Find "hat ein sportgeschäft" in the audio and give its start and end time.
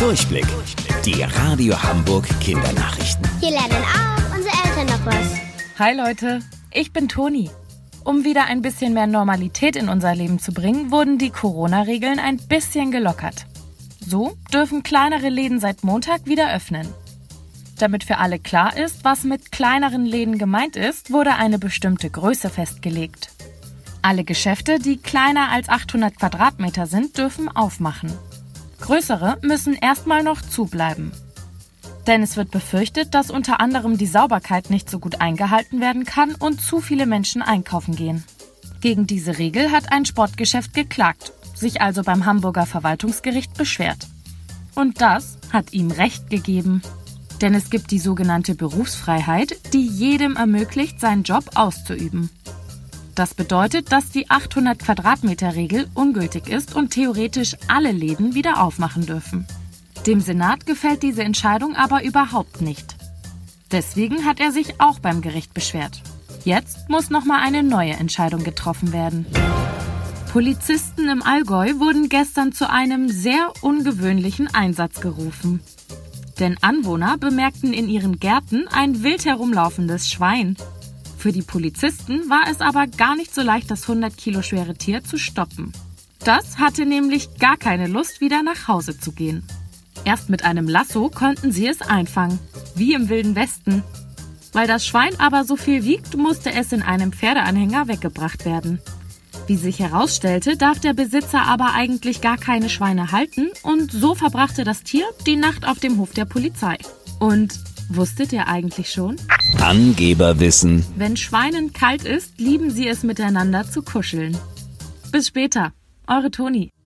39.70-40.74